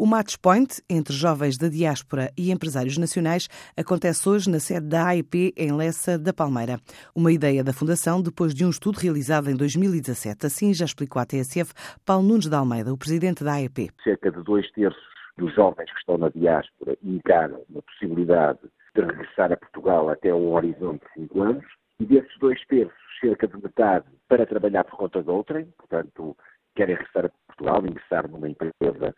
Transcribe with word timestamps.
O 0.00 0.06
Match 0.06 0.36
Point, 0.40 0.80
entre 0.88 1.12
jovens 1.12 1.58
da 1.58 1.66
diáspora 1.68 2.30
e 2.38 2.52
empresários 2.52 2.96
nacionais, 2.96 3.48
acontece 3.76 4.28
hoje 4.28 4.48
na 4.48 4.60
sede 4.60 4.86
da 4.86 5.08
AEP 5.08 5.52
em 5.56 5.72
Lessa 5.72 6.16
da 6.16 6.32
Palmeira. 6.32 6.78
Uma 7.16 7.32
ideia 7.32 7.64
da 7.64 7.72
Fundação 7.72 8.22
depois 8.22 8.54
de 8.54 8.64
um 8.64 8.70
estudo 8.70 8.94
realizado 8.94 9.50
em 9.50 9.56
2017. 9.56 10.46
Assim 10.46 10.72
já 10.72 10.84
explicou 10.84 11.20
à 11.20 11.26
TSF 11.26 11.74
Paulo 12.06 12.28
Nunes 12.28 12.46
de 12.48 12.54
Almeida, 12.54 12.92
o 12.92 12.96
presidente 12.96 13.42
da 13.42 13.54
AEP. 13.54 13.90
Cerca 14.04 14.30
de 14.30 14.40
dois 14.44 14.70
terços 14.70 15.02
dos 15.36 15.52
jovens 15.56 15.90
que 15.90 15.98
estão 15.98 16.16
na 16.16 16.28
diáspora 16.28 16.96
encaram 17.02 17.64
a 17.76 17.82
possibilidade 17.82 18.60
de 18.94 19.00
regressar 19.00 19.50
a 19.50 19.56
Portugal 19.56 20.10
até 20.10 20.32
um 20.32 20.52
horizonte 20.52 21.04
de 21.06 21.22
cinco 21.22 21.42
anos. 21.42 21.64
E 21.98 22.06
desses 22.06 22.38
dois 22.38 22.64
terços, 22.66 22.94
cerca 23.20 23.48
de 23.48 23.60
metade 23.60 24.06
para 24.28 24.46
trabalhar 24.46 24.84
por 24.84 24.96
conta 24.96 25.20
de 25.20 25.28
outrem, 25.28 25.66
portanto, 25.76 26.36
querem 26.76 26.94
regressar 26.94 27.24
a 27.24 27.30
Portugal, 27.48 27.84
ingressar 27.84 28.30
numa 28.30 28.48
empresa, 28.48 29.12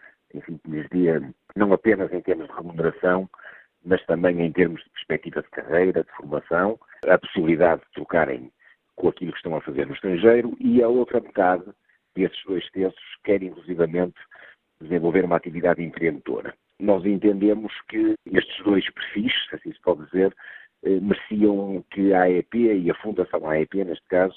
lhes 0.70 0.88
dê, 0.90 1.20
não 1.56 1.72
apenas 1.72 2.12
em 2.12 2.20
termos 2.20 2.46
de 2.48 2.54
remuneração, 2.54 3.28
mas 3.84 4.04
também 4.06 4.40
em 4.40 4.52
termos 4.52 4.82
de 4.82 4.90
perspectiva 4.90 5.42
de 5.42 5.48
carreira, 5.50 6.04
de 6.04 6.10
formação, 6.12 6.78
a 7.06 7.18
possibilidade 7.18 7.82
de 7.82 7.92
trocarem 7.92 8.52
com 8.96 9.08
aquilo 9.08 9.32
que 9.32 9.38
estão 9.38 9.56
a 9.56 9.60
fazer 9.60 9.86
no 9.86 9.94
estrangeiro 9.94 10.54
e 10.60 10.82
a 10.82 10.88
outra 10.88 11.20
metade 11.20 11.64
desses 12.14 12.42
dois 12.44 12.68
terços 12.70 13.02
quer, 13.24 13.42
inclusivamente, 13.42 14.18
desenvolver 14.80 15.24
uma 15.24 15.36
atividade 15.36 15.82
empreendedora. 15.82 16.54
Nós 16.78 17.04
entendemos 17.04 17.72
que 17.88 18.14
estes 18.26 18.64
dois 18.64 18.88
perfis, 18.90 19.32
assim 19.52 19.72
se 19.72 19.80
pode 19.80 20.04
dizer, 20.06 20.34
eh, 20.82 21.00
mereciam 21.00 21.84
que 21.90 22.12
a 22.12 22.22
AEP 22.22 22.54
e 22.54 22.90
a 22.90 22.94
Fundação 22.94 23.48
AEP, 23.48 23.84
neste 23.84 24.06
caso, 24.08 24.34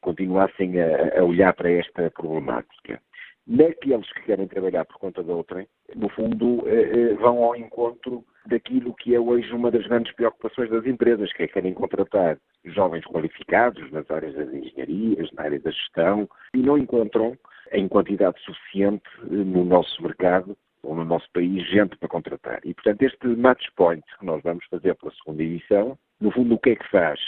continuassem 0.00 0.80
a, 0.80 1.20
a 1.20 1.24
olhar 1.24 1.52
para 1.54 1.70
esta 1.70 2.10
problemática. 2.10 3.00
Naqueles 3.48 4.12
que 4.12 4.24
querem 4.24 4.46
trabalhar 4.46 4.84
por 4.84 4.98
conta 4.98 5.24
de 5.24 5.30
outrem, 5.30 5.66
no 5.96 6.10
fundo, 6.10 6.68
eh, 6.68 6.90
eh, 6.92 7.14
vão 7.14 7.42
ao 7.42 7.56
encontro 7.56 8.22
daquilo 8.46 8.92
que 8.92 9.14
é 9.14 9.20
hoje 9.20 9.50
uma 9.54 9.70
das 9.70 9.86
grandes 9.86 10.12
preocupações 10.14 10.68
das 10.68 10.84
empresas, 10.84 11.32
que 11.32 11.44
é 11.44 11.48
querem 11.48 11.72
contratar 11.72 12.38
jovens 12.66 13.06
qualificados 13.06 13.90
nas 13.90 14.10
áreas 14.10 14.34
das 14.34 14.52
engenharias, 14.52 15.32
na 15.32 15.44
área 15.44 15.58
da 15.60 15.70
gestão, 15.70 16.28
e 16.52 16.58
não 16.58 16.76
encontram 16.76 17.38
em 17.72 17.88
quantidade 17.88 18.38
suficiente 18.42 19.08
no 19.22 19.64
nosso 19.64 20.02
mercado 20.02 20.54
ou 20.82 20.94
no 20.94 21.06
nosso 21.06 21.30
país 21.32 21.66
gente 21.70 21.96
para 21.96 22.08
contratar. 22.08 22.60
E, 22.64 22.74
portanto, 22.74 23.00
este 23.00 23.26
match 23.28 23.64
point 23.76 24.04
que 24.18 24.26
nós 24.26 24.42
vamos 24.42 24.66
fazer 24.66 24.94
pela 24.96 25.12
segunda 25.12 25.42
edição, 25.42 25.98
no 26.20 26.30
fundo, 26.30 26.54
o 26.54 26.58
que 26.58 26.70
é 26.70 26.76
que 26.76 26.90
faz? 26.90 27.18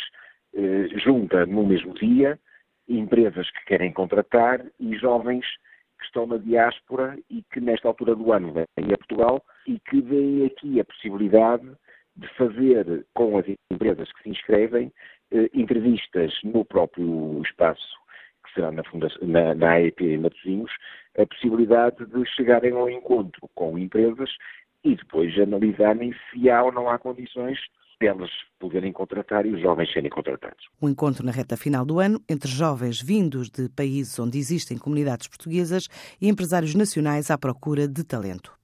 Eh, 0.55 0.89
junta 0.99 1.47
no 1.47 1.67
mesmo 1.67 1.95
dia 1.95 2.39
empresas 2.87 3.49
que 3.51 3.65
querem 3.67 3.91
contratar 3.93 4.67
e 4.79 4.97
jovens 4.97 5.47
estão 6.11 6.27
na 6.27 6.37
diáspora 6.37 7.17
e 7.31 7.43
que 7.53 7.61
nesta 7.61 7.89
altura 7.89 8.15
do 8.15 8.33
ano 8.33 8.53
vêm 8.53 8.93
a 8.93 8.99
Portugal 8.99 9.43
e 9.67 9.79
que 9.79 10.01
veem 10.01 10.45
aqui 10.47 10.81
a 10.81 10.85
possibilidade 10.85 11.71
de 12.17 12.29
fazer 12.35 13.07
com 13.15 13.39
as 13.39 13.47
empresas 13.71 14.13
que 14.13 14.23
se 14.25 14.31
inscrevem 14.31 14.93
eh, 15.33 15.49
entrevistas 15.55 16.33
no 16.43 16.65
próprio 16.65 17.41
espaço 17.43 17.99
que 18.45 18.55
será 18.55 18.73
na, 18.73 18.83
fundação, 18.85 19.27
na, 19.27 19.55
na 19.55 19.73
AEP 19.73 20.01
em 20.03 20.19
Matosinhos, 20.19 20.73
a 21.17 21.27
possibilidade 21.27 22.05
de 22.07 22.27
chegarem 22.35 22.73
ao 22.73 22.91
encontro 22.91 23.49
com 23.55 23.79
empresas 23.79 24.31
e 24.83 24.97
depois 24.97 25.39
analisarem 25.39 26.13
se 26.31 26.51
há 26.51 26.63
ou 26.63 26.73
não 26.73 26.89
há 26.89 26.99
condições 26.99 27.59
delas 28.01 28.31
poderem 28.59 28.93
contratar 28.93 29.45
e 29.45 29.55
os 29.55 29.61
jovens 29.61 29.93
serem 29.93 30.11
contratados. 30.11 30.67
Um 30.81 30.89
encontro 30.89 31.25
na 31.25 31.31
reta 31.31 31.57
final 31.57 31.85
do 31.85 32.01
ano 32.01 32.21
entre 32.29 32.51
jovens 32.51 33.01
vindos 33.01 33.51
de 33.51 33.69
países 33.69 34.19
onde 34.19 34.39
existem 34.39 34.79
comunidades 34.79 35.29
portuguesas 35.29 35.87
e 36.21 36.29
empresários 36.29 36.75
nacionais 36.75 37.31
à 37.31 37.37
procura 37.37 37.87
de 37.87 38.03
talento. 38.03 38.59